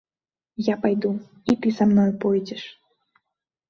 [0.67, 1.11] Я пайду,
[1.53, 2.63] і ты са мною пойдзеш!